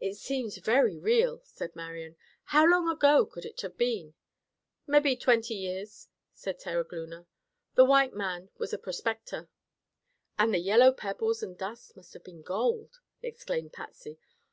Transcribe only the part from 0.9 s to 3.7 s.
real," said Marian. "How long ago could it